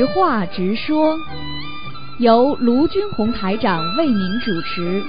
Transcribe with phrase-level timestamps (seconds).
[0.00, 1.14] 实话直说，
[2.16, 5.02] 由卢军红台长为您主持。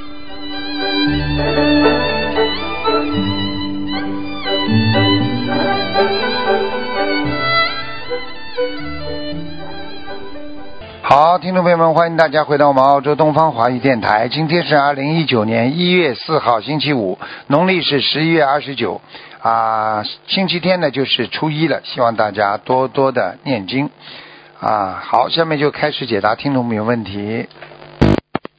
[11.01, 14.28] 好，听众朋友们，欢迎大家回到我们澳洲东方华语电台。
[14.28, 19.00] 今天是二零一九年一月四号，星期五，农历是十一月二十九
[19.42, 21.80] 啊，星期天呢就是初一了。
[21.86, 23.90] 希望大家多多的念经
[24.62, 25.02] 啊。
[25.04, 27.48] 好，下面就开始解答听众朋友问题。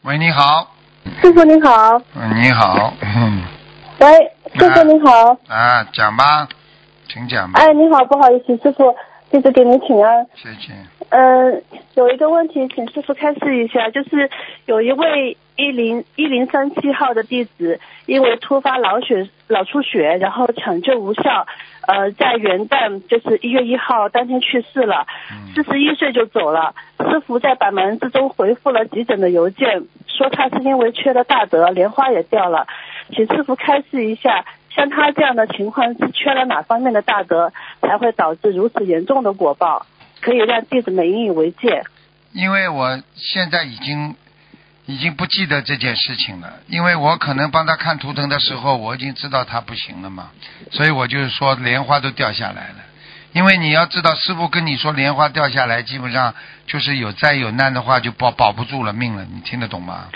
[0.03, 0.75] 喂，你好，
[1.23, 3.43] 师傅你好，嗯你好，嗯
[4.01, 6.49] 喂，师傅你好，啊，讲吧，
[7.09, 8.95] 请讲吧，哎，你好，不好意思，师傅，
[9.31, 10.27] 弟子给您请安。
[10.35, 10.73] 谢谢。
[11.11, 11.63] 嗯、
[11.95, 14.29] 有一个问题，请师傅开示一下，就是
[14.67, 21.47] 有一位一零一零三七号的弟子，因为突发脑血脑出血，然后抢救无效，
[21.87, 26.75] 呃，在元旦就是一月一号当天去世了，嗯四十一岁就走了。
[26.99, 32.67] 师傅在百忙之中回复了急诊的邮件，说他是因为缺了大德，莲花也掉了，
[33.11, 34.45] 请师傅开示一下。
[34.75, 39.85] 像他这样的情况是缺了哪方面的大德，才会导致如此严重的果报？
[40.23, 41.83] 可以让弟子们引以为戒。
[42.33, 44.15] 因为我现在已经
[44.87, 50.31] 已经不记得这件事情了，因为我可能帮他看图腾的时候，我已经知道他不行了嘛，
[50.73, 52.77] 所以我就是说莲花都掉下来了。
[53.33, 56.35] 因为你要知道，师傅跟你说莲花掉下来，基本上
[56.67, 59.25] 就是有灾有难的话，就保保不住了命了。
[59.25, 60.09] 你听得懂吗？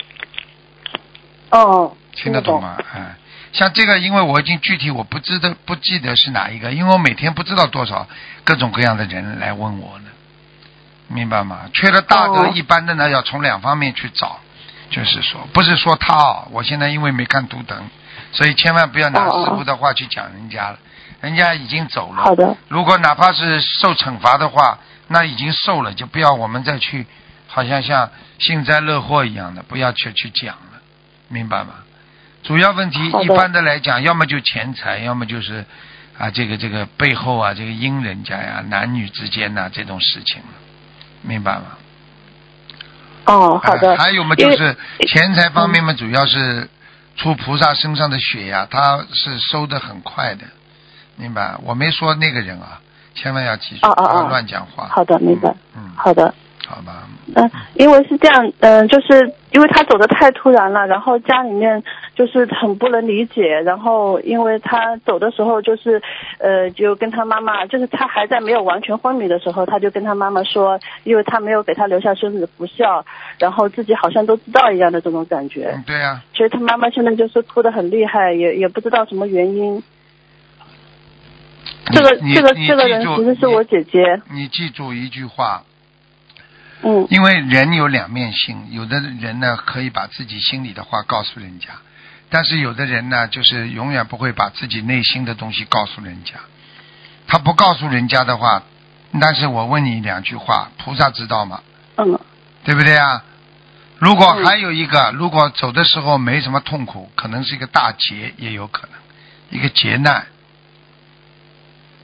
[1.49, 2.77] 哦，听得懂吗？
[2.93, 3.15] 哎，
[3.53, 8.07] 像这个，因为我已经具体我不知道不记得是哪一个，因为我每天不知道多少
[8.43, 10.09] 各种各样的人来问我呢，
[11.07, 11.61] 明白吗？
[11.73, 14.41] 缺了大德哦一般的呢，要从两方面去找，
[14.89, 17.89] 就是说，不是说他哦，我现在因为没看图腾，
[18.31, 20.79] 所以千万不要拿师傅的话去讲人家了，
[21.21, 22.23] 人家已经走了。
[22.23, 27.05] 好的，如果哪怕是受惩罚的话，那已经受了，就不要我们再去，
[27.47, 28.09] 好像像
[28.39, 30.81] 幸灾乐祸一样的，不要去去讲了，
[31.27, 31.75] 明白吗？
[32.43, 35.65] 主要问题一般的来讲，要么就钱财，要么就是
[36.17, 40.41] 啊这个这个背后啊这个阴人家呀，男女之间呐、这种事情，
[41.23, 41.77] 明白吗？
[43.27, 43.91] 哦，好的。
[43.91, 44.75] 啊还有嘛，就是
[45.07, 46.67] 钱财方面嘛，主要是
[47.15, 50.45] 出菩萨身上的血呀，他是收的很快的，
[51.17, 51.55] 明白？
[51.63, 52.79] 我没说那个人啊，
[53.13, 54.87] 千万要记住，哦哦哦不要乱讲话。
[54.89, 55.53] 好的，明白。
[55.75, 56.33] 嗯，好的，
[56.67, 57.07] 好吧。
[57.35, 61.83] 嗯、因为是这样，嗯、就是因为他走的太突然了，然后家里面
[62.15, 66.01] 就是很不能理解，然后因为他走的时候就是，
[66.39, 73.05] 呃，就跟他妈妈，就是他还在没有完全昏迷的时候，他就跟他妈妈说，因为他没有给他留下孙子的福孝，
[73.39, 79.83] 然后自己好像都知道一样的这种感觉，嗯，对呀、所以他妈妈现在就是哭得很厉害，也也不知道什么原因。
[81.91, 85.63] 这个这个这个人其实是我姐姐，你你记住一句话，
[86.81, 91.69] 嗯因为人有两面性，有的人呢可以把自己心里的话告诉人家，
[92.29, 96.33] 但是有的人呢就是永远不会把自己内心的东西告诉人家。
[97.27, 98.63] 他不告诉人家的话，
[99.21, 101.61] 但是我问你两句话，菩萨知道吗？
[101.95, 102.19] 嗯
[102.67, 103.23] 对不对啊？
[103.97, 110.27] 如果嗯还有一个，如果走的时候没什么痛苦，可能是一个大劫，也有可能一个劫难。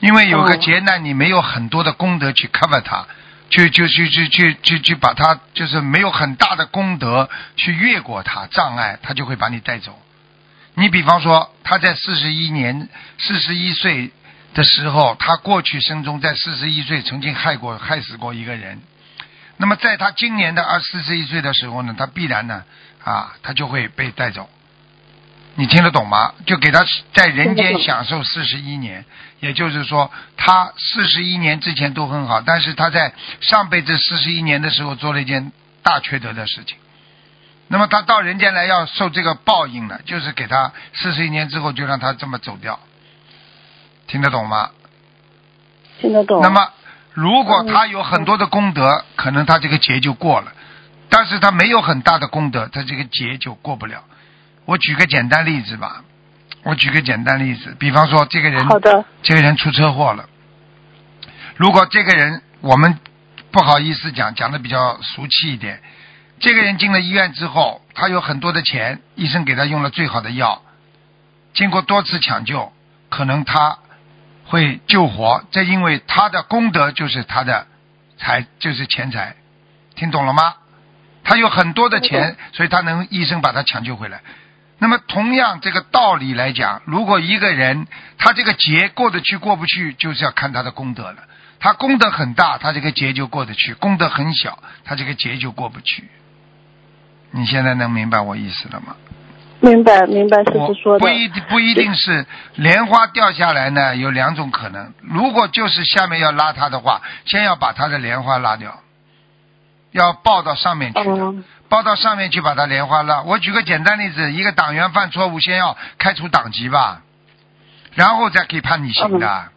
[0.00, 3.04] 因为有个哦劫难，你没有很多的功德去 cover 它，
[3.50, 10.00] 去去去去去去去把它，就是没有很大的功德去越过它障碍，它就会把你带走。
[10.76, 12.88] 你比方说，他在四十一年、
[13.18, 14.10] 四十一岁
[14.54, 18.80] 的时候，他过去生中在四十一岁曾经害过、害死过一个人。
[19.56, 22.64] 那么在他今年的二四十一岁的时候呢，他必然呢
[23.04, 24.48] 啊，他就会被带走。
[25.56, 26.34] 你听得懂吗？
[26.46, 29.04] 就给他在人间享受四十一年，
[29.38, 35.52] 也就是说，他四十一年之前都很好，但是他在上辈子四十一年的时候做了一件
[35.84, 36.76] 大缺德的事情。
[37.68, 42.80] 那么他到人间来要受这个报应了，就是给他四十一年之后就让他这么走掉，
[44.08, 44.70] 听得懂吗？
[46.00, 46.42] 听得懂。
[46.42, 46.68] 那么
[47.14, 50.52] 如果他有很多的功德，可能他这个劫就过了；
[51.08, 54.02] 但是他没有很大的功德，他这个劫就过不了。
[54.64, 56.02] 我举个简单例子吧，
[56.64, 60.28] 我举个简单例子，比方说这个人好的，这个人出车祸了，
[61.56, 62.98] 如果这个人我们
[63.52, 65.80] 不好意思讲，讲的比较俗气一点，
[66.40, 70.62] 这个人进了医院之后，他有很多的钱，医生给他用了最好的药，
[71.52, 72.72] 经过多次抢救，
[73.08, 73.78] 可能他
[74.46, 77.66] 会救活，这因为他的功德就是他的
[78.18, 79.36] 财，就是钱财，
[79.94, 80.54] 听懂了吗？
[81.24, 84.20] 他有很多的钱，所以他能医生把他抢救回来。
[84.78, 87.86] 那么同样这个道理来讲，如果一个人
[88.18, 91.24] 他这个劫过得去过不去，就是要看他的功德了。
[91.60, 96.04] 他功德很大，他这个劫就过得去；功德很小，他这个劫就过不去。
[97.30, 98.96] 你现在能明白我意思了吗？
[99.64, 101.08] 明白明白，师我傅说的不。
[101.08, 102.26] 一定不一定是
[102.56, 104.92] 莲花掉下来呢，有两种可能。
[105.00, 108.80] 如果就是下面要拉他的话，先要把他的莲花拉掉，
[109.92, 111.10] 要抱到上面去的。
[111.10, 111.34] 哦
[111.66, 113.22] 抱到上面去把他莲花拉。
[113.22, 117.00] 我举个简单例子，一个党员犯错误，先要开除党籍吧，
[117.94, 119.50] 然后再可以判你刑的，嗯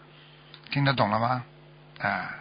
[0.72, 1.44] 听得懂了吗？
[2.02, 2.32] 啊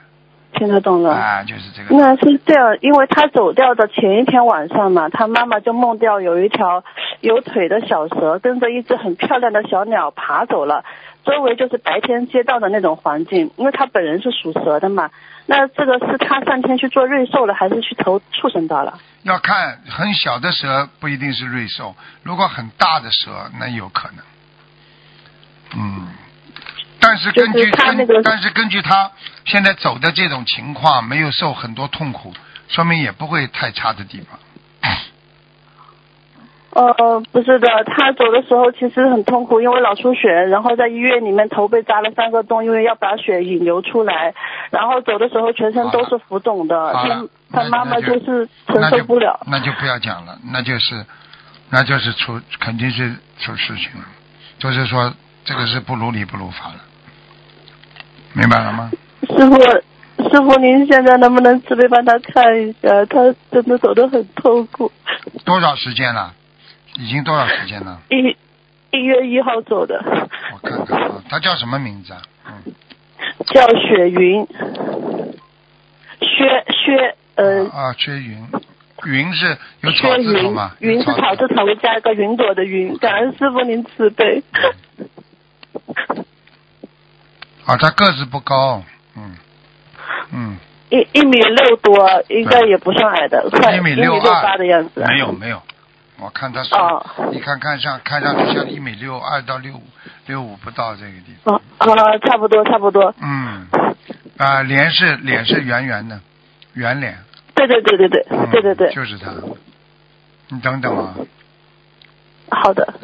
[0.59, 1.15] 听得懂了。
[1.15, 1.95] 啊，就是这个。
[1.95, 6.83] 那是这样，因为他走掉的前一天晚上嘛，他妈妈就梦到有一条
[7.21, 10.85] 有腿的小蛇跟着一只很漂亮的小鸟爬走了，
[11.25, 13.51] 周围就是白天街道的那种环境。
[13.57, 15.11] 因为他本人是属蛇的嘛，
[15.47, 18.99] 那这个是他上天去做瑞兽了，还是去投畜生道了？
[19.23, 24.19] 要看很小的蛇不一定是瑞兽，如果很大的蛇那有可能。
[25.77, 26.07] 嗯，
[27.07, 29.11] 但是根据他那个根但是根据他
[29.45, 32.33] 现在走的这种情况，没有受很多痛苦，
[32.69, 34.39] 说明也不会太差的地方。
[36.73, 44.35] 呃，不是的，他走的时候其实很痛苦，因为脑出血，然后在医院里面头被扎了三个洞，因为要把血引流出来，
[44.71, 49.41] 然后走的时候全身都是浮肿的，他他妈妈那就就是承受不了。
[49.47, 51.07] 那就不要讲了，那就是，
[51.71, 54.05] 那就是出肯定是出事情了，
[54.59, 55.15] 就是说
[55.47, 56.81] 这个是不如理不如法了，
[58.37, 58.91] 明白了吗？
[59.23, 59.59] 师傅，
[60.29, 63.05] 师傅，您现在能不能慈悲帮他看一下？
[63.07, 64.93] 他真的走得很痛苦。
[65.47, 66.35] 多少时间了？
[66.99, 67.99] 已经多少时间了？
[68.11, 68.37] 一
[68.97, 70.03] 一月一号走的，
[70.53, 72.21] 我看看啊，他叫什么名字啊？
[72.47, 72.73] 嗯，
[73.47, 74.47] 叫雪云，
[76.21, 78.47] 薛薛呃啊，薛云，
[79.07, 82.97] 云是有草字头吗？，云是草字头加一个云朵的云。
[82.99, 84.43] 感恩师傅您慈悲。
[87.67, 88.83] 啊，他个子不高，
[89.17, 89.37] 嗯
[90.33, 90.57] 嗯，
[90.89, 95.05] 一一米六多，应该也不算矮的，快一米六二八的样子。
[95.07, 95.61] 没有没有，
[96.21, 99.83] 我看他是，哦你看看上看上去像一米六二到六五
[100.27, 101.57] 六五不到这个地方。
[101.57, 103.15] 哦啊，差不多差不多。
[103.21, 103.67] 嗯，
[104.39, 106.21] 啊，脸是脸是圆圆的，
[106.75, 107.19] 圆脸。
[107.57, 109.33] 对对对对对嗯、对对对，就是他。
[110.51, 111.15] 你等等啊，
[112.51, 112.95] 好的。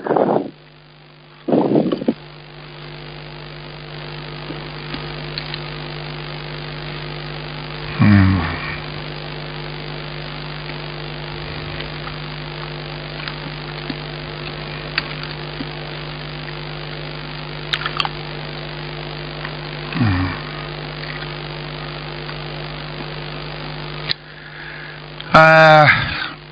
[25.32, 25.84] 呃，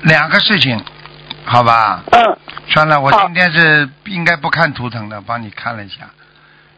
[0.01, 0.83] 两个事情，
[1.45, 2.03] 好吧？
[2.11, 2.37] 嗯，
[2.67, 6.09] 算了，我今天是应该不看图腾的，帮你看了一下。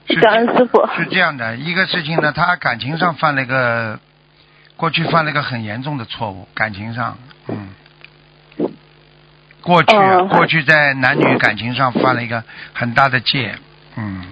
[0.09, 0.85] 是感恩师傅。
[0.97, 3.99] 是这样的，一个事情呢，他感情上犯了一个，
[4.75, 7.17] 过去犯了一个很严重的错误，感情上，
[7.47, 7.69] 嗯，
[9.61, 9.95] 过去、
[10.29, 13.55] 过去在男女感情上犯了一个很大的戒，
[13.95, 14.25] 嗯，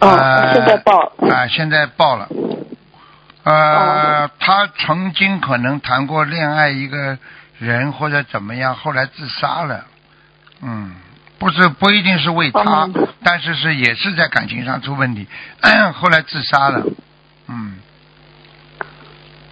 [0.00, 1.12] 啊呃，现在报。
[1.30, 2.28] 啊、现在爆了，
[3.46, 7.16] 呃，他曾经可能谈过恋爱一个
[7.58, 9.84] 人或者怎么样，后来自杀了，
[10.62, 10.96] 嗯，
[11.38, 12.90] 不是不一定是为他，哦。
[13.22, 15.28] 但是是也是在感情上出问题，
[15.94, 16.84] 后来自杀了，
[17.46, 17.78] 嗯，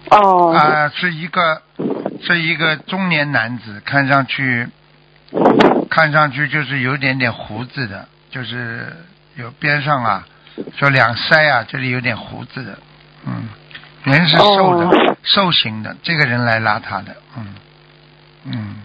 [0.09, 0.53] 哦。
[0.53, 1.61] 啊、是一个
[2.21, 4.67] 是一个中年男子，看上去
[5.89, 8.93] 看上去就是有点点胡子的，就是
[9.35, 10.27] 有边上啊，
[10.77, 12.77] 说两腮啊这里有点胡子的，
[13.25, 13.47] 嗯，
[14.05, 17.55] 人是瘦的，哦瘦型的，这个人来拉他的，嗯
[18.45, 18.75] 嗯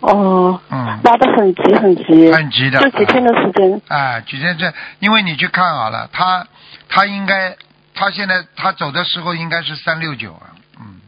[0.00, 0.60] 哦。
[0.70, 2.32] 嗯，拉的很急很急。
[2.32, 3.80] 很急的，就几天的时间。
[3.88, 6.46] 啊，几天这，因为你去看好了，他
[6.88, 7.56] 他应该
[7.94, 11.00] 他现在他走的时候应该是三六九啊，嗯，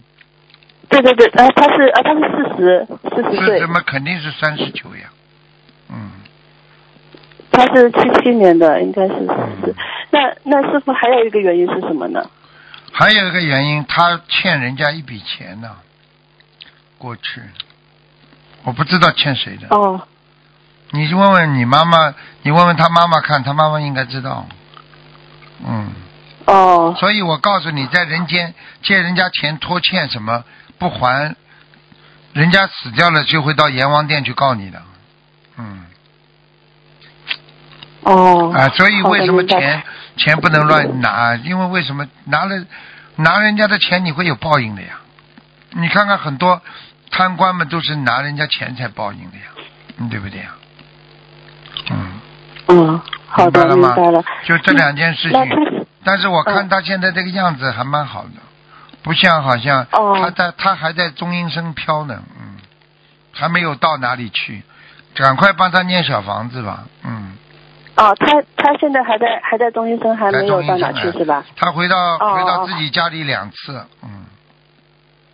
[0.89, 5.11] 对对对，呃，他是呃他是四十四十岁是怎，么肯定是三十九呀，
[5.91, 6.11] 嗯。
[7.51, 9.75] 他是七七年的，应该是四嗯十。
[10.11, 12.25] 那那师傅还有一个原因是什么呢？
[12.97, 15.77] 还有一个原因，他欠人家一笔钱呢，
[16.97, 17.43] 过去，
[18.63, 19.67] 我不知道欠谁的。
[19.77, 20.07] 哦
[20.91, 24.47] 你问问你妈妈，你问问他妈妈看，他妈妈应该知道。
[25.67, 25.93] 嗯，
[26.45, 30.45] 哦所以我告诉你，在人间借人家钱拖欠什么
[30.79, 31.35] 不还，
[32.33, 34.81] 人家死掉了就会到阎王殿去告你的。
[35.57, 35.85] 嗯，
[38.03, 38.53] 哦。
[38.55, 39.83] 啊，所以为什么钱
[40.17, 41.35] 钱不能乱拿？
[41.37, 42.65] 因为为什么拿了
[43.17, 45.01] 拿人家的钱你会有报应的呀？
[45.71, 46.61] 你看看很多
[47.11, 49.45] 贪官们都是拿人家钱才报应的呀，
[49.99, 50.55] 嗯，对不对呀？
[51.91, 52.21] 嗯，
[52.69, 54.23] 嗯，好的，明白了。
[54.45, 58.41] 就这两件事情，但是我看嗯他现在这个样子还蛮好的，
[59.03, 62.57] 不像好像哦他在他还在中阴身飘呢，嗯，
[63.33, 64.63] 还没有到哪里去，
[65.15, 67.37] 赶快帮他念小房子吧，嗯，
[67.97, 71.45] 哦，他他现在还在还在中医生，还没有到哪去是吧？
[71.57, 74.27] 他回到回到自己家里两次，嗯，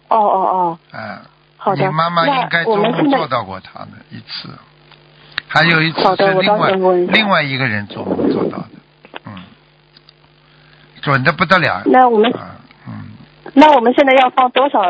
[0.09, 1.19] 哦哦哦，嗯，
[1.57, 1.87] 好的。
[1.87, 4.50] 你妈妈应该那我做到过他的一次，
[5.49, 8.69] 还有一次是另外另外一个人做梦做到的，
[9.25, 9.33] 嗯，
[11.00, 12.93] 准的不得了，那我们啊，嗯。
[13.55, 14.81] 那我们现在要放多少？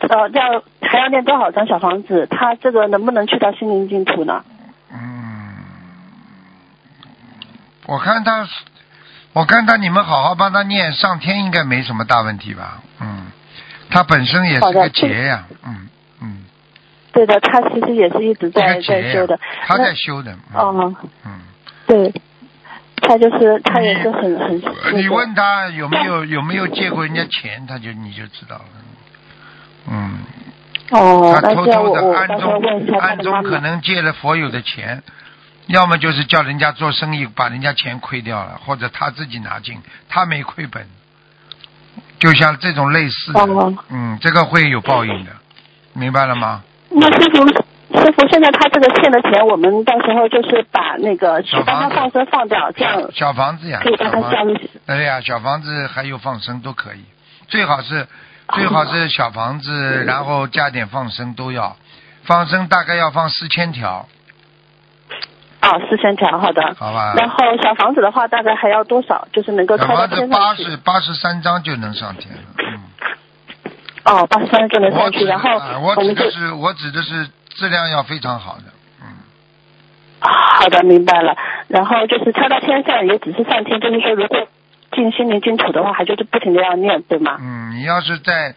[0.00, 2.26] 呃，要还要念多少张小房子？
[2.30, 4.42] 他这个能不能去到心灵净土呢？
[4.90, 4.98] 嗯，
[7.90, 8.46] 我看他，
[9.32, 12.80] 我看他，你们好好帮他念，上天应该没什么大问题吧？
[13.00, 13.26] 嗯，
[13.90, 15.88] 他本身也是个劫呀，嗯
[16.22, 16.44] 嗯，
[17.10, 20.94] 对的，他其实也是一直在在修的。，他在修的，嗯哦，
[21.26, 21.40] 嗯。
[21.88, 22.14] 对，
[23.02, 28.64] 他就是他也是很很那个你问他有没有有没有借过人家钱，他就你就知道了。
[29.90, 30.20] 嗯，
[30.90, 33.58] 哦，他偷偷的暗中暗中可。
[33.58, 35.02] 能借了佛友的钱，
[35.70, 40.86] 要么就是叫人家做生意把人家钱亏掉了，或者他自己拿进，他没亏本。
[42.18, 43.74] 就像这种类似的，哦。
[43.88, 45.30] 嗯，这个会有报应的，
[45.94, 46.62] 明白了吗？
[46.90, 47.46] 那师傅，
[47.98, 51.88] 师傅，现在他这个欠的钱，我们到时候就是把那个去小房子。
[51.88, 54.56] 帮他放生放掉，这样小房子呀，可以帮他小房消入。
[54.86, 57.04] 对呀，小房子还有放生都可以，
[57.48, 58.06] 最好是
[58.54, 61.76] 最好是小房子，然后加点放生都要，
[62.24, 64.08] 放生大概要放四千条，
[65.70, 66.74] 啊，四千条，好的。
[66.78, 67.14] 好吧？
[67.16, 69.28] 然后小房子的话，大概还要多少？
[69.32, 70.64] 就是能够小抄到八天上去。
[70.64, 72.80] 十八十三张就能上天了，嗯。
[74.04, 78.64] 哦，八十三张就能上去，然后啊我指的是我指的是质量要非常好的，
[79.02, 79.06] 嗯，
[80.20, 81.36] 好的，明白了。
[81.68, 84.48] 然后就是抄到天上，也只是上天，就是说如果
[84.92, 87.36] 进心灵净土的话，还就是不停的要念，对吗？
[87.40, 88.54] 嗯，你要是在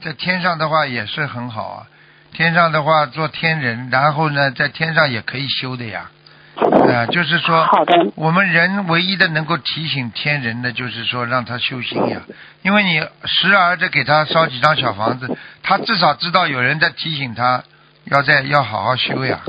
[0.00, 1.86] 在天上的话也是很好啊，
[2.32, 6.10] 天上的话做天人，然后呢在天上也可以修的呀，
[6.58, 12.22] 啊、就是说好的，我们人唯一的能够提醒天人的，就是说让他修心呀。
[12.62, 17.62] 因为你时而的给他烧几张小房子，他至少知道有人在提醒他，
[18.04, 19.40] 要在要好好修呀，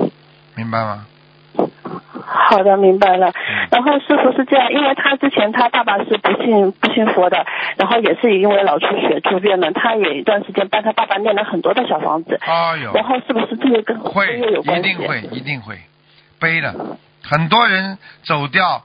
[0.56, 1.06] 明白吗？
[2.25, 3.30] 好的，明白了。
[3.30, 3.34] 嗯
[3.72, 7.46] 然后师傅是这样，因为他之前他爸爸是不信不信佛的，
[7.78, 14.89] 然后也是因为脑出血住院了，他也一段时间帮他爸爸念了很多的小房子，哎呦，然后是不是这个跟会这个有关系？
[14.89, 15.78] 一定会一定会
[16.39, 16.74] 背了，
[17.24, 18.84] 很多人走掉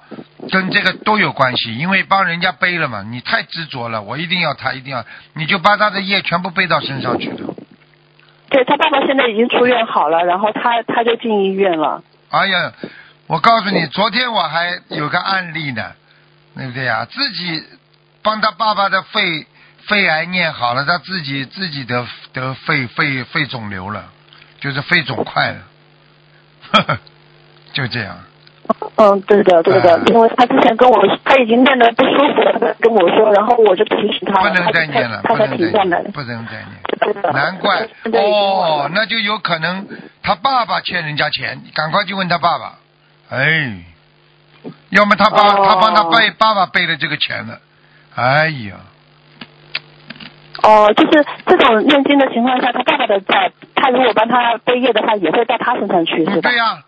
[0.50, 7.54] 跟这个都有关系，因为帮人家背了嘛，你太执着了，我一定要他一定要，你就把他的业全部背到身上去了。
[8.50, 12.02] 对他爸爸现在已经出院好了，然后他他就进医院了。
[12.30, 12.72] 哎呀，
[13.26, 15.92] 我告诉你，昨天我还有个案例呢，
[16.54, 17.04] 对不对呀？
[17.06, 17.62] 自己
[18.22, 19.46] 帮他爸爸的肺
[19.88, 24.04] 肺癌念好了，他自己自己得得肺肺肺肿瘤了，
[24.60, 25.58] 就是肺肿块了，
[26.72, 26.98] 呵呵，
[27.74, 28.16] 就这样。
[28.96, 36.12] 嗯，对的，对的，啊因为他之前跟我，他已经念得不舒服了，他跟我说，然后我就提醒他，不能他再念了，他才不能停下来再念，。
[36.12, 37.34] 不能再念。
[37.34, 39.86] 难怪哦那就有可能
[40.22, 42.78] 他爸爸欠人家钱，赶快去问他爸爸。
[43.30, 43.84] 哎，
[44.90, 47.58] 要么他爸、哦他帮他背爸爸背了这个钱了，
[48.14, 48.76] 哎呀，
[50.62, 56.56] 哦，就是这种念经的情况下，他爸爸的债，他如果帮他背业的话，也会到他身上去，是吧嗯对？
[56.56, 56.78] 呀、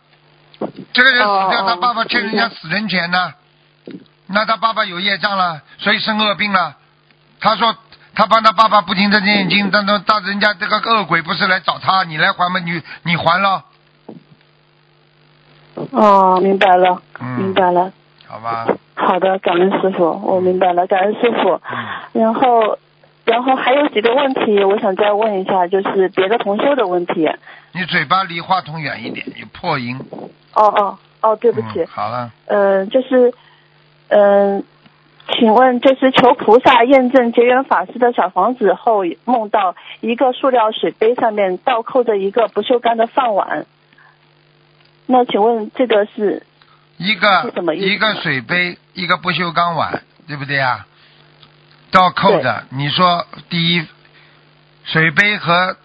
[0.93, 3.33] 这个人死掉，哦他爸爸欠人家死人钱呢，
[4.27, 6.77] 那他爸爸有业障了，所以生恶病了。
[7.41, 7.77] 他说
[8.15, 12.59] 他帮他爸爸不停的念经，但是但人家这个恶鬼不是来找他，你来还吗？
[12.61, 13.65] 你你还了，
[15.91, 17.93] 哦，明白了，嗯明白了。
[18.29, 18.67] 好吧？
[18.95, 21.61] 好的，感恩师傅，我明白了，感恩师傅。
[21.71, 22.23] 嗯。
[22.23, 22.77] 然后，
[23.27, 27.29] 然后还有几个问题，我想再问一下，就是别的同修的问题。
[27.73, 29.99] 你嘴巴离话筒远一点，有破音。
[30.55, 33.35] 哦哦哦，对不起嗯，，好了，呃，就是，
[34.09, 34.63] 嗯、
[35.33, 43.67] 请问，就是求菩萨验证结缘法师的小房子后，梦到一个塑料水杯上面倒扣着一个不锈钢的饭碗。
[45.07, 46.45] 那请问这个是
[46.97, 50.87] 一个是什么意思一个水杯，一个不锈钢碗，对不对啊？
[51.91, 53.87] 倒扣着，你说第一，
[54.85, 55.77] 水杯和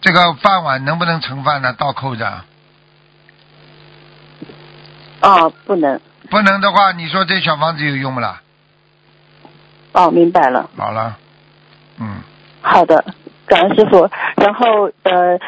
[0.00, 1.72] 这个饭碗能不能盛饭呢？
[1.72, 2.44] 倒扣着，
[5.20, 6.00] 哦，不能
[6.30, 8.40] 不能的话，你说这小房子有用不啦？
[9.92, 10.70] 哦，明白了。
[10.76, 11.16] 好了，
[11.98, 12.20] 嗯，
[12.62, 13.04] 好的，
[13.46, 14.08] 感恩师傅。
[14.36, 15.38] 然后呃，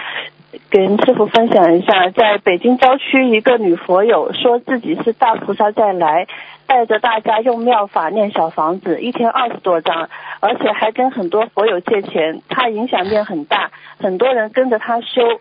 [0.70, 6.26] 跟师傅分享一下，在北京郊区一个女佛友说自己是大菩萨再来，
[6.66, 10.08] 带着大家用妙法念小房子，一天二十多张，
[10.40, 15.40] 而且还跟很多佛友借钱，她影响面很大，很多人跟着她修。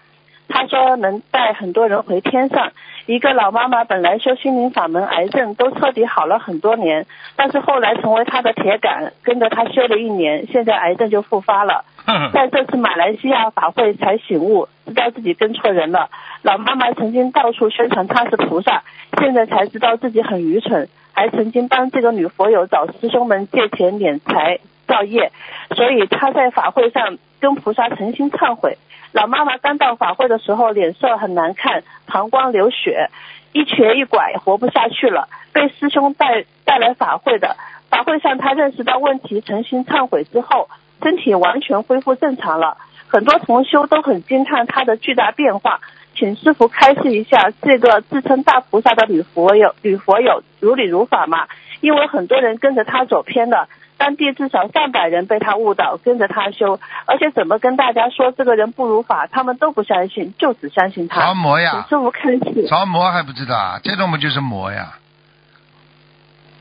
[0.50, 2.72] 她说能带很多人回天上。
[3.06, 11.86] 一个老妈妈本来修心灵法门，癌症都彻底好了很多年，但是后来成为他的铁杆，跟着他修了一年，现在癌症就复发了。
[12.34, 16.10] 在这次马来西亚法会才醒悟，知道自己跟错人了。
[16.44, 18.84] 老妈妈曾经到处宣传她是菩萨，
[19.18, 25.32] 现在才知道自己很愚蠢，还曾经帮这个女佛友找师兄们借钱敛财造业，
[25.76, 28.78] 所以他在法会上跟菩萨诚心忏悔。
[29.14, 33.10] 老妈妈刚到法会的时候脸色很难看，膀胱流血，
[33.54, 37.56] 一瘸一拐，活不下去了，被师兄带带来法会的。
[37.90, 40.68] 法会上他认识到问题，诚心忏悔之后。
[41.02, 42.76] 身体完全恢复正常了，
[43.08, 45.80] 很多同修都很惊叹他的巨大变化，
[46.14, 51.48] 请师傅开示一下这个自称大菩萨的女佛友，女佛友如理如法吗？
[51.80, 53.70] 因为很多人跟着他走偏了，
[54.00, 61.20] 当地至少上百人被他误导，跟着他修，而且怎么跟大家说这个人不如法，他们都不相信，就只相信他。
[61.22, 61.86] 着魔呀！
[61.90, 62.66] 师傅开示。
[62.68, 63.80] 着魔还不知道啊？
[63.84, 64.94] 这种嘛就是魔呀，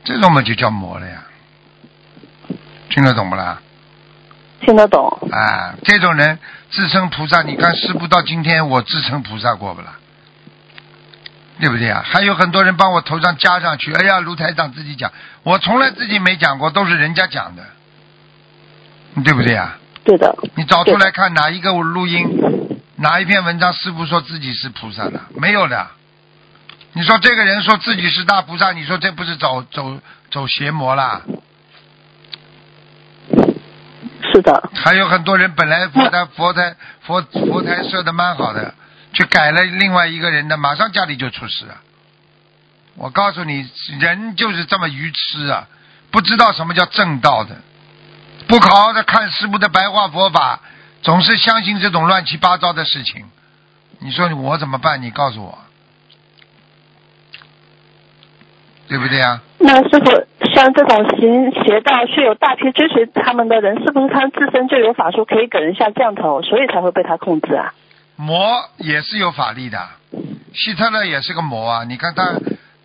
[0.03, 1.23] 这种嘛就叫魔了呀，
[2.89, 3.61] 听得懂不啦？
[4.59, 5.73] 听得懂啊！
[5.85, 6.37] 这种人
[6.69, 9.98] 自称菩萨，你看师傅到今天我自称菩萨过不啦？
[11.59, 12.01] 对不对啊？
[12.05, 15.11] 还有很多人帮我头上加上去，哎呀，卢台长自己讲，
[15.43, 17.63] 我从来自己没讲过，都是人家讲的，
[19.23, 19.77] 对不对啊？
[20.05, 20.33] 对的。
[20.55, 22.27] 你找出来看哪一个录音，
[22.95, 25.19] 哪一篇文章师傅说自己是菩萨的？
[25.35, 25.87] 没有的。
[26.93, 29.99] 你说这个人说自己是大菩萨，你说这不是走走
[30.31, 31.21] 走邪魔啦？
[34.31, 38.73] 是的，还有很多人本来佛台佛台佛佛台设的蛮好的，
[39.13, 41.81] 去改了另外一个人的，马上家里就出事啊！
[42.95, 43.67] 我告诉你，
[43.99, 45.67] 人就是这么愚痴啊，
[46.11, 47.55] 不知道什么叫正道的，
[48.47, 50.59] 不好好的看师傅的白话佛法，
[51.01, 53.25] 总是相信这种乱七八糟的事情。
[53.99, 55.01] 你说我怎么办？
[55.01, 55.57] 你告诉我，
[58.87, 59.41] 对不对啊？
[59.59, 60.27] 那师傅。
[60.55, 67.73] 像这种行邪道，是有大批追随他们的人，是不是他自身就有法术可以给人下降头，所以才会被他控制啊？
[68.21, 69.87] 魔也是有法力的，
[70.53, 71.83] 希特勒也是个魔啊！
[71.85, 72.33] 你看他，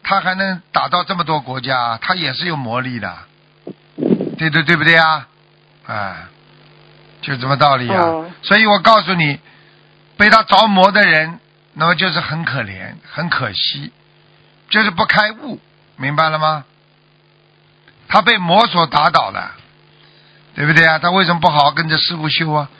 [0.05, 3.18] 他还能打到这么多国家，他也是有魔力的，
[4.38, 5.27] 对对对不对啊？
[5.87, 6.31] 啊，
[7.20, 8.31] 就这么道理啊！
[8.42, 9.40] 所以我告诉你，
[10.16, 11.40] 被他着魔的人，
[11.73, 13.90] 那么就是很可怜，很可惜，
[14.70, 15.59] 就是不开悟，
[15.97, 16.64] 明白了吗？
[18.07, 19.51] 他被魔所打倒了，
[20.55, 21.01] 对不对啊？
[21.01, 22.70] 他为什么不好好跟着师傅修啊？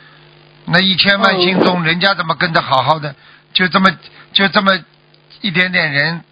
[0.67, 3.15] 那一千万心中，人家怎么跟着好好的？
[3.53, 3.91] 就这么
[4.33, 4.73] 就这么
[5.43, 6.23] 一点点人，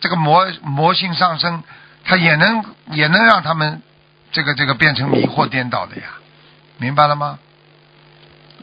[0.00, 1.62] 这个魔魔性上升，
[2.04, 3.82] 他也能也能让他们
[4.32, 6.02] 这个这个变成迷惑颠倒的呀？
[6.78, 7.38] 明白了吗？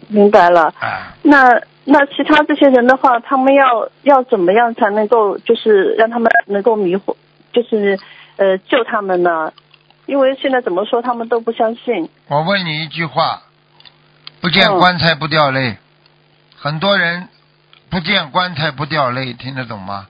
[0.07, 0.73] 明白了。
[0.79, 7.15] 啊，那那其他这些人的话，他们要要怎么样才能够就是让他们能够迷惑，
[7.51, 7.99] 就是
[8.37, 9.51] 呃救他们呢？
[10.05, 12.09] 因为现在怎么说，他们都不相信。
[12.27, 13.41] 我问你一句话：
[14.41, 15.77] 不见棺材不掉泪。
[16.59, 17.29] 很多人
[17.89, 20.07] 不见棺材不掉泪，听得懂吗？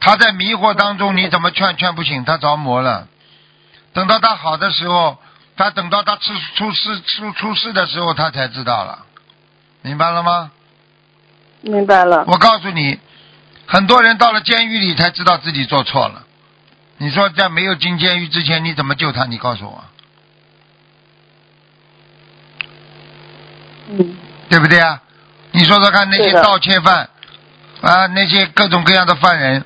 [0.00, 2.24] 他在迷惑当中，你怎么劝劝不醒？
[2.24, 3.06] 他着魔了。
[3.92, 5.18] 等到他好的时候，
[5.56, 9.00] 他等到他出出事出出事的时候，他才知道了。
[9.82, 10.50] 明白了吗？
[11.60, 12.24] 明白了。
[12.26, 12.98] 我告诉你，
[13.66, 16.24] 很多人到了监狱里才知道自己做错了。
[16.98, 19.24] 你说在没有进监狱之前，你怎么救他？
[19.26, 19.84] 你告诉我，
[23.90, 24.16] 嗯，
[24.48, 25.00] 对不对啊？
[25.52, 27.08] 你说说看，那些盗窃犯
[27.80, 29.64] 啊，那些各种各样的犯人，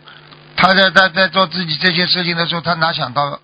[0.57, 3.39] 他在在在做自己这些事情的时候，他哪想到，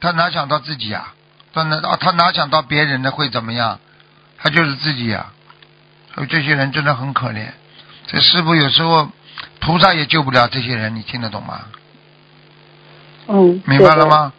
[0.00, 1.14] 他哪想到自己啊？
[1.52, 3.78] 他哪他哪想到别人的会怎么样？
[4.38, 5.26] 他就是自己呀。
[6.14, 7.46] 所以这些人真的很可怜。
[8.06, 9.08] 这师傅有时候
[9.60, 11.60] 菩萨也救不了这些人，你听得懂吗？
[13.28, 14.32] 嗯，明白了吗？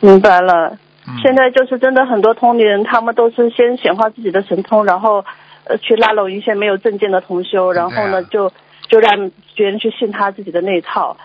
[0.00, 0.78] 明白了。
[1.22, 5.24] 现在就是真的很多通灵人，他们都是先显化自己的神通，然后
[5.64, 8.52] 呃去拉拢一些没有证件的同修，然后呢就
[8.88, 11.16] 就让别人去信他自己的那一套，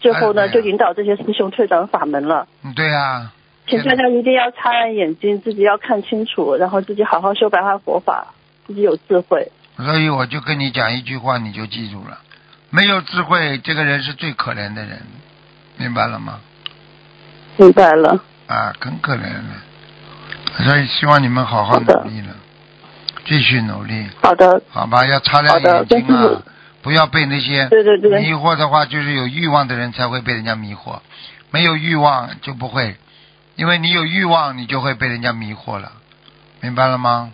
[0.00, 2.46] 最后呢就引导这些师兄退转法门了。
[2.62, 3.30] 嗯，对呀。
[3.66, 8.34] 请大家一定要擦亮眼睛，自己要看清楚，然后自己好好修白话佛法，
[8.66, 9.50] 自己有智慧。
[9.78, 12.18] 所以我就跟你讲一句话，你就记住了：
[12.68, 15.00] 没有智慧，这个人是最可怜的人。
[15.78, 16.40] 明白了吗？
[17.56, 18.22] 明白了。
[18.46, 22.28] 啊，很可怜的，所以希望你们好好努力了。
[23.26, 25.06] 继续努力，好的，好吧？
[25.06, 26.42] 要擦亮眼睛啊，
[26.82, 28.20] 不要被那些对对对。
[28.20, 30.98] 迷惑的话，就是有欲望的人才会被人家迷惑，
[31.50, 32.96] 没有欲望就不会，
[33.56, 35.92] 因为你有欲望，你就会被人家迷惑了，
[36.60, 37.32] 明白了吗？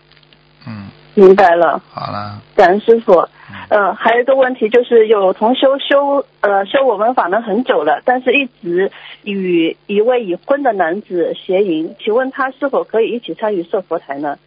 [0.66, 1.82] 嗯，明白了。
[1.92, 3.28] 好了，感恩师傅。
[3.52, 8.90] 嗯呃，还有一个问题就是，有同修修呃修我们法门很久了，但是一直
[9.22, 14.38] 与一位已婚的男子邪淫，请问他是否可以一起参与设佛台呢？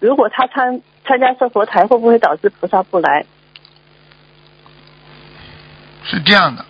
[0.00, 3.24] 如果他参参加设佛台，会不会导致菩萨不来？
[6.04, 6.64] 是这样的，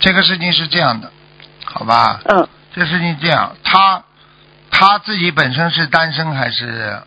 [0.00, 1.10] 这个事情是这样的，
[1.64, 2.20] 好吧？
[2.24, 4.02] 嗯，这事情这样，他
[4.70, 7.00] 他自己本身是单身还是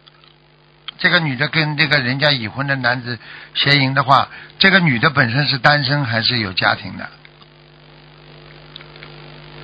[0.98, 3.20] 这个女的跟这个人家已婚的男子
[3.54, 7.10] 邪淫的话，这个女的本身是单身还是有家庭的？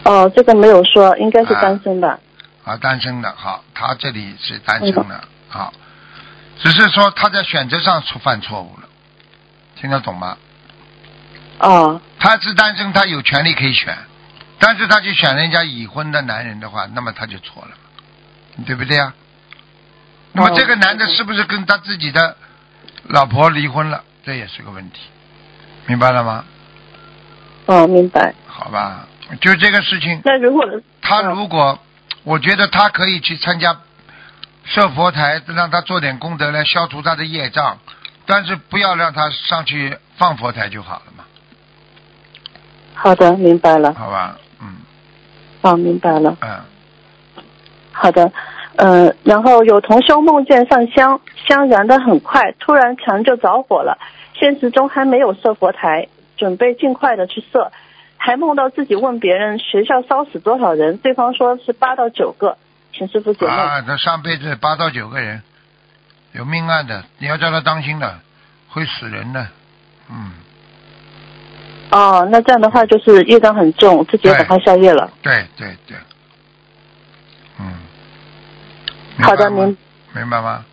[0.04, 2.20] 哦，这个没有说，应该是单身的？
[2.64, 5.74] 啊，单身的，好，他这里是单身的，好，
[6.60, 8.90] 只是说他在选择上出犯错误了，
[9.76, 10.38] 听得懂吗？
[11.60, 13.98] 哦，他是单身，他有权利可以选，
[14.60, 17.72] 但是他去选人家已婚的男人的话，那么他就错了，
[18.66, 19.14] 对不对啊？
[20.34, 22.36] 那么哦这个男的是不是跟他自己的
[23.04, 24.04] 老婆离婚了？
[24.24, 25.00] 这也是个问题，
[25.88, 26.46] 明白了吗？
[27.66, 28.34] 哦，明白。
[28.48, 29.08] 好吧，
[29.40, 30.66] 就这个事情，那如果
[31.02, 31.80] 他嗯如果，
[32.24, 33.76] 我觉得他可以去参加
[34.66, 37.80] 设佛台，让他做点功德来消除他的业障，
[38.26, 41.24] 但是不要让他上去放佛台就好了嘛，
[42.94, 43.94] 好的，明白了。
[43.94, 44.38] 好吧？
[44.62, 44.76] 嗯
[45.62, 46.38] 哦，明白了。
[46.42, 46.62] 嗯，
[47.92, 48.32] 好的，
[48.76, 53.98] 呃，然后有同修梦见上香，香燃得很快，突然墙就着火了。
[54.34, 56.08] 现实中还没有设佛台，
[56.38, 57.72] 准备尽快的去设，
[58.18, 62.58] 还梦到自己问别人学校烧死多少人，对方说是八到九个，
[62.94, 63.56] 请师傅解梦。
[63.56, 65.44] 啊，他上辈子八到九个人
[66.32, 68.20] 有命案的，你要叫他当心的，
[68.70, 69.48] 会死人的。
[70.10, 70.32] 嗯，
[71.92, 75.12] 哦，那这样的话就是业障很重，自己要赶快消业了。
[75.22, 76.11] 对对对，嗯，
[79.20, 79.78] 好的，明明
[80.16, 80.66] 明白吗？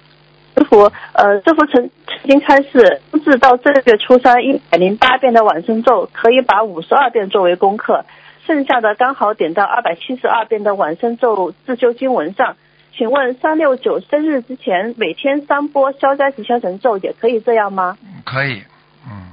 [0.57, 8.05] 师傅，呃，师傅曾曾经开示，布置到这个月初三一百零八遍的往生咒，可以把五十二遍作为功课，
[8.46, 12.57] 剩下的刚好点到二百七十二遍的往生咒自修经文上。
[12.96, 17.96] 请问三六九生日之前每天三波消灾吉祥神咒也可以这样吗？
[18.24, 18.62] 可以，
[19.09, 19.29] 嗯，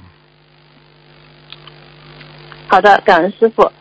[2.68, 3.72] 好的，感恩师傅。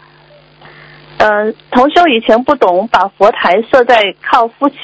[1.27, 4.75] 嗯、同修以前不懂把佛台设在靠夫妻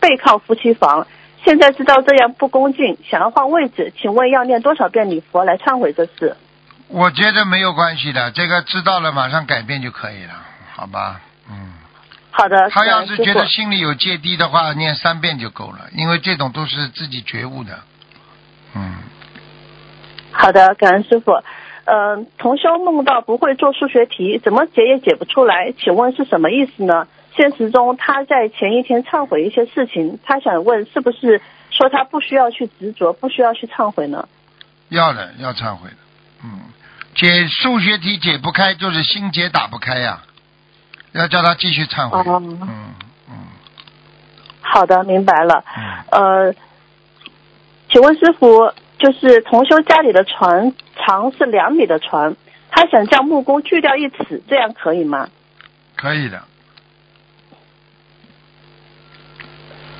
[0.00, 1.06] 背靠夫妻房，
[1.44, 6.36] 现在知道这样不恭敬，想要换位置，请问要念多少遍礼佛来忏悔这事？
[6.88, 10.32] 我觉得没有关系的，这个知道了马上改变就可以了，
[10.74, 11.20] 好吧？
[11.48, 11.74] 嗯，
[12.32, 17.78] 好的，他要是觉得心里有芥蒂的话，念三遍就够了，因为这种都是自己觉悟的。
[18.74, 18.96] 嗯，
[20.32, 21.32] 好的，感恩师傅。
[21.84, 27.06] 嗯、同修梦到不会做数学题，怎么解也解不出来，请问是什么意思呢？
[27.36, 34.28] 现实中他在前一天忏悔一些事情，他想问是不是说他不需要去执着，不需要去忏悔呢？
[34.88, 35.96] 要的，要忏悔的。
[36.44, 36.60] 嗯，
[37.14, 40.22] 解数学题解不开，就是心结打不开呀、
[41.12, 42.18] 要叫他继续忏悔。
[42.20, 42.94] 哦嗯嗯
[44.60, 45.64] 好的，明白了。
[46.10, 46.54] 嗯，呃，
[47.90, 48.72] 请问师傅，
[49.04, 52.34] 就是同修家里的床长是两米的床，
[52.70, 55.28] 他想将木工锯掉一尺，这样可以吗？
[55.94, 56.40] 可以的。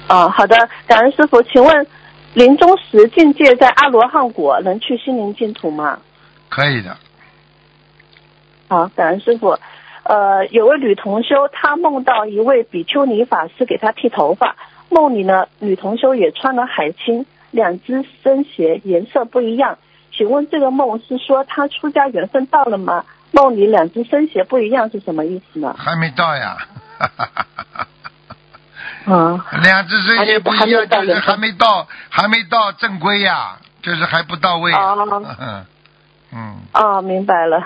[0.09, 1.43] 啊，好的，感恩师傅。
[1.43, 1.87] 请问
[2.33, 5.99] 临终时境界在阿罗汉果，能去心灵净土吗？
[6.49, 6.97] 可以的，
[8.69, 9.59] 好，感恩师傅。
[10.05, 14.57] 呃，有位女同修，她梦到一位比丘尼法师给她剃头发，
[14.89, 19.79] 梦里呢，女同修也穿了海青，两只僧鞋颜色不一样。
[20.13, 23.05] 请问这个梦是说他出家缘分到了吗？
[23.31, 25.75] 梦里两只僧鞋不一样是什么意思呢？
[25.79, 26.57] 还没到呀。
[29.07, 34.95] 啊，两只身鞋不一样，就是还没到，还没到正规呀，就是还不到位啊。
[34.95, 35.67] 哦嗯
[36.33, 37.61] 嗯，哦，明白了。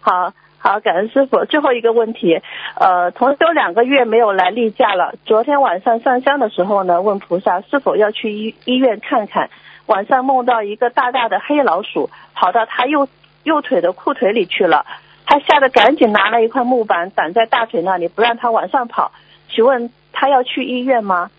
[0.00, 1.44] 好好，感恩师傅。
[1.44, 2.42] 最后一个问题，
[2.78, 5.14] 呃，同修两个月没有来例假了。
[5.24, 9.50] 昨天晚上上香的时候呢，问菩萨是否要去医医院看看。
[9.86, 13.08] 晚上梦到一个大大的黑老鼠跑到他右
[13.44, 14.84] 右腿的裤腿里去了，
[15.24, 19.12] 他吓得赶紧拿了一块木板挡在大腿那里，不让他往上跑。
[19.48, 21.30] 请问他要去医院吗？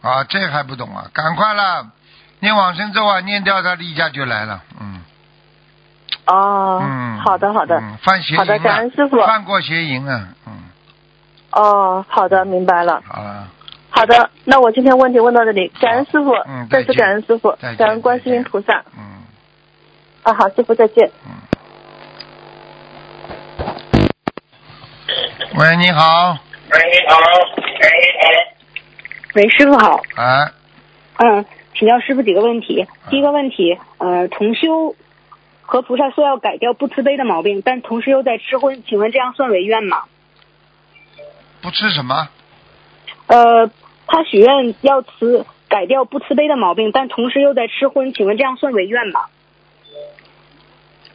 [0.00, 1.10] 啊，这还不懂啊？
[1.12, 1.88] 赶快了，
[2.40, 4.62] 念往生咒啊，念掉他例假就来了。
[6.28, 10.52] 嗯哦，嗯，好的好的，嗯，犯邪淫好的感恩师傅犯过邪淫啊，嗯，
[11.52, 13.02] 哦，好的，明白了。
[13.06, 13.48] 好了，
[13.88, 18.84] 好的，那我今天问题问到这里，感恩师傅，再次嗯再次感恩师傅，感恩观世音菩萨。
[18.96, 19.24] 嗯
[20.24, 21.10] 啊，好，师傅再见。
[21.24, 21.30] 嗯。
[25.56, 26.36] 喂，你好，
[26.70, 27.16] 喂，你好，
[27.80, 28.28] 喂，你好。
[29.34, 30.00] 喂，师傅好。
[30.16, 30.52] 啊，
[31.16, 32.86] 嗯，请教师傅几个问题。
[33.08, 34.94] 第一个问题，呃，重修
[35.70, 40.04] 和菩萨说要改掉不慈悲的毛病，但同时又在吃荤，请问这样算违愿吗？
[41.60, 42.28] 不吃什么？
[43.26, 43.70] 呃，
[44.06, 49.26] 他许愿要慈改掉不慈悲的毛病，但同时又在吃荤，请问这样算违愿吗？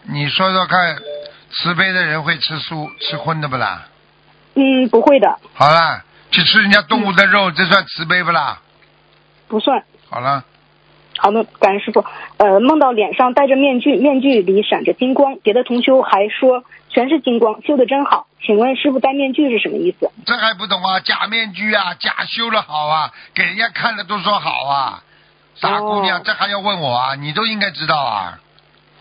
[0.03, 0.97] 你说说看，
[1.49, 3.87] 慈悲的人会吃素吃荤的不啦？
[4.53, 8.61] 嗯，不会的，好啦，去吃人家动物的肉，这算慈悲不啦？
[9.47, 9.83] 不算。
[10.11, 10.43] 好了，
[11.17, 12.03] 好的，感恩师傅。
[12.37, 18.27] 呃，梦到脸上戴着面具，面具里闪着金光，别的同修还说全是金光，修的真好。
[18.41, 20.11] 请问师傅戴面具是什么意思？
[20.25, 20.99] 这还不懂啊？
[20.99, 25.03] 假面具啊，假修了好啊，给人家看了都说好啊。
[25.55, 27.15] 傻姑娘，哦这还要问我啊？
[27.15, 28.39] 你都应该知道啊。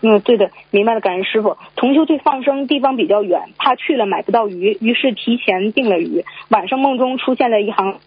[0.05, 1.57] 嗯，对的，明白了，感恩师傅。
[1.75, 6.25] 同修去放生地方比较远，怕去了买不到鱼，于是提前订了鱼。
[6.49, 7.99] 晚上梦中出现了一行，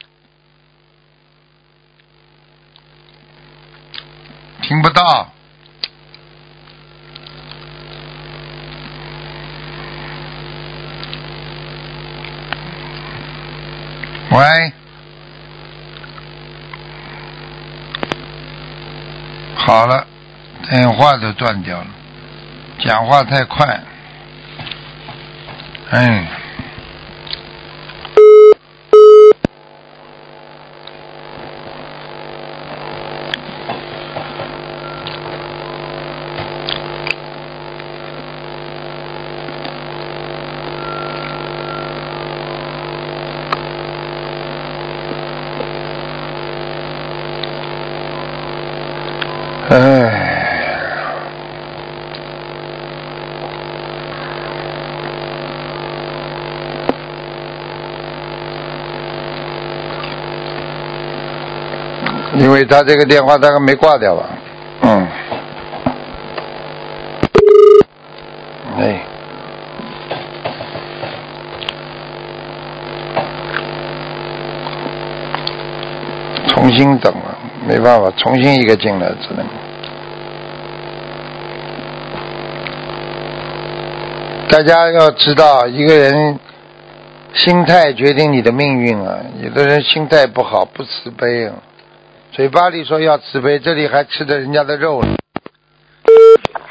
[4.67, 5.29] 听不到。
[14.31, 14.73] 喂，
[19.55, 20.05] 好了，
[20.69, 21.87] 电话都断掉了，
[22.81, 23.81] 讲话太快，
[25.91, 26.27] 哎。
[49.69, 49.79] 唉，
[62.35, 64.31] 因为他这个电话大概没挂掉吧，
[64.81, 65.07] 嗯，
[68.79, 69.03] 哎，
[76.49, 77.39] 重新等了，
[77.69, 79.45] 没办法，重新一个进来只能。
[84.49, 86.39] 大家要知道，一个人
[87.35, 89.19] 心态决定你的命运啊。
[89.43, 91.53] 有的人心态不好，不慈悲啊，
[92.37, 95.17] 嘴巴里说要慈悲，这里还吃着人家的肉呢。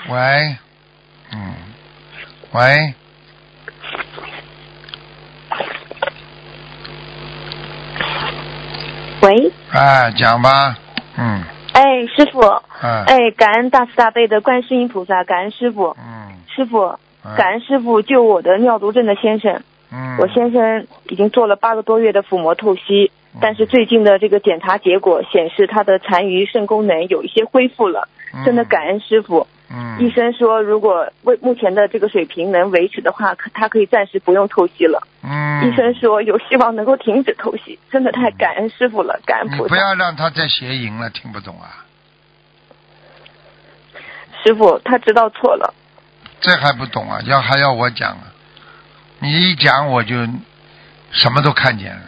[0.10, 0.58] 喂，
[1.34, 1.56] 嗯，
[2.52, 2.94] 喂，
[9.24, 10.78] 喂，哎，讲吧，
[11.18, 11.42] 嗯，
[11.74, 11.82] 哎，
[12.16, 12.42] 师傅，
[12.82, 19.64] 哎，哎，感恩大慈大悲的观世音菩萨，感恩师傅，嗯，师傅，嗯感恩师傅救我的尿毒症的先生。
[19.92, 28.08] 嗯，我先生已经做了八个多月的腹膜透析，但是最近的这个检查结果显示他的残余肾功能有一些恢复了，
[28.46, 29.48] 真的感恩师傅。
[29.70, 35.08] 嗯，医生说，如果为目前的这个水平能维持的话，可他可以暂时不用透析了。
[35.24, 39.70] 嗯，医生说有希望能够停止透析，真的太感恩师傅了，感恩你菩萨。
[39.70, 41.84] 不要让他再邪淫了，听不懂啊？
[44.44, 45.74] 师傅，他知道错了。
[46.40, 47.20] 这还不懂啊？
[47.26, 48.32] 要还要我讲啊？
[49.20, 50.16] 你一讲我就
[51.10, 52.02] 什么都看见了，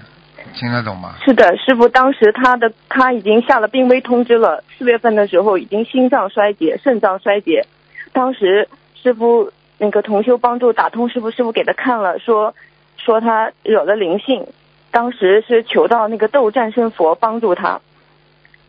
[0.60, 1.16] 听得懂吗？
[1.24, 7.66] 是的，师傅，当时他的他已经下了病危通知了，四月份的时候已经心脏衰竭、肾脏衰竭。
[8.12, 12.56] 当时师傅那个同修帮助打通师傅，师傅给他看了，说
[12.98, 14.48] 说他惹了灵性，
[14.92, 17.80] 当时是求到那个斗战胜佛帮助他。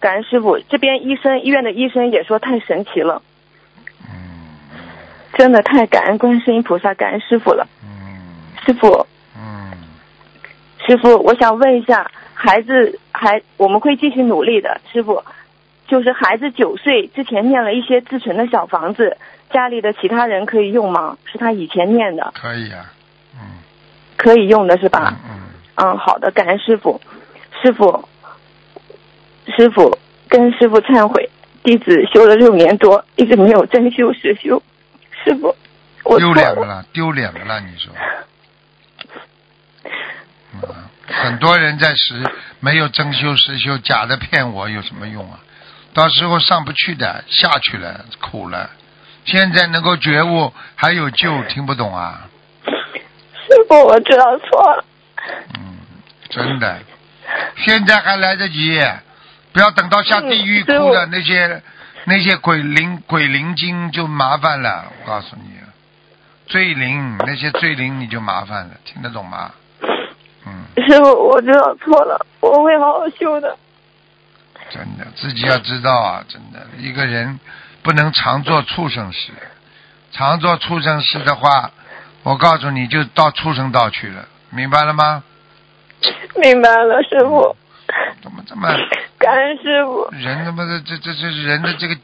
[0.01, 3.23] 感恩师傅，这边医生医院的医生也说太神奇了，
[4.03, 4.11] 嗯
[5.35, 7.67] 真的太感恩观世音菩萨，感恩师傅了。
[7.83, 7.89] 嗯
[8.65, 9.07] 师傅，嗯，
[10.89, 15.23] 师傅，我想问一下，孩子还我们会继续努力的，师傅。
[15.87, 19.17] 就是孩子九岁之前念了一些自存的小房子，
[19.51, 21.17] 家里的其他人可以用吗？
[21.25, 22.93] 是他以前念的，可以啊，
[23.35, 23.41] 嗯
[24.17, 25.17] 可以用的是吧？
[25.25, 25.41] 嗯
[25.77, 27.01] 嗯，好的，感恩师傅。
[27.63, 28.07] 师傅，
[29.57, 29.97] 师傅
[30.29, 31.31] 跟师傅忏悔，
[31.63, 34.63] 弟子修了六年多，一直没有真修实修。
[35.25, 35.55] 师傅，
[36.05, 36.55] 我丢脸了。
[36.55, 36.85] 脸不啦？
[36.93, 37.61] 丢脸不啦？
[37.61, 37.93] 你说？
[41.19, 42.23] 嗯，很多人在实
[42.61, 45.41] 没有真修实修，假的骗我有什么用啊？
[45.95, 48.71] 到时候上不去的，下去了，苦了。
[49.25, 52.29] 现在能够觉悟，还有救，听不懂啊？
[52.65, 54.85] 师傅，我知道错了。
[55.59, 55.79] 嗯，
[56.29, 56.79] 真的，
[57.57, 58.81] 现在还来得及，
[59.53, 61.63] 不要等到下地狱嗯师傅哭的那些、
[62.05, 64.93] 那些鬼灵鬼灵精就麻烦了。
[65.01, 65.59] 我告诉你，
[66.47, 69.51] 罪灵那些罪灵你就麻烦了，听得懂吗？
[70.49, 73.57] 嗯， 师傅，我知道错了，我会好好修的。
[74.71, 77.39] 真的自己要知道啊，真的一个人
[77.83, 79.33] 不能常做畜生事，
[80.13, 81.71] 常做畜生事的话，
[82.23, 85.23] 我告诉你就到畜生道去了，明白了吗？
[86.37, 87.57] 明白了，师傅。
[88.23, 88.69] 怎么这么？
[89.19, 90.07] 感恩师傅。
[90.13, 91.97] 人他妈的，这这这人的这个，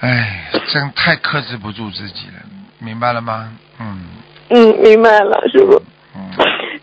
[0.00, 2.40] 哎，真太克制不住自己了，
[2.78, 3.52] 明白了吗？
[3.78, 4.08] 嗯
[4.48, 5.80] 嗯，明白了，师傅。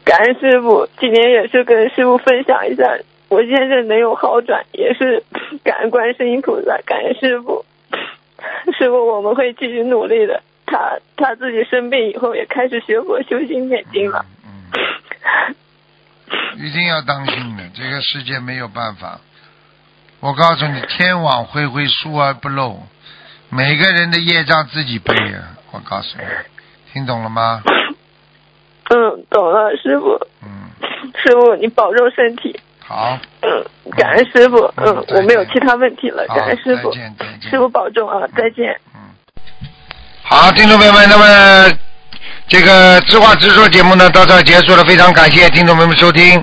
[0.08, 5.22] 感恩师傅，今天也是跟师傅分享一下，我现在能有好转，也是
[5.66, 7.66] 感恩观世音菩萨，感恩师傅。
[8.78, 10.42] 师傅，我们会继续努力的。
[10.66, 14.26] 他他自己生病以后也开始学佛修心念经了。
[14.46, 14.72] 嗯，
[16.56, 19.20] 一定要当心的，这个世界没有办法。
[20.22, 22.80] 我告诉你，天网恢恢，疏而不漏，
[23.50, 25.58] 每个人的业障自己背啊！
[25.72, 26.24] 我告诉你，
[26.94, 27.62] 听懂了吗？
[28.90, 30.20] 嗯，懂了，师傅。
[30.44, 30.70] 嗯，
[31.22, 32.58] 师傅，你保重身体。
[32.80, 33.66] 好，嗯，
[33.98, 34.58] 感恩师傅。
[34.78, 36.94] 嗯我没有其他问题了，感恩师傅。
[37.42, 38.80] 师傅保重啊，再见。
[38.96, 39.00] 嗯，
[40.24, 41.78] 好，听众朋友们，那么
[42.48, 46.42] 这个知话直说节目呢到这儿结束了，非常感谢听众朋友们收听。